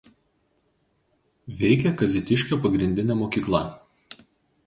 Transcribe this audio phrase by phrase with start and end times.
[1.59, 3.61] Veikė Kazitiškio pagrindinė mokykla.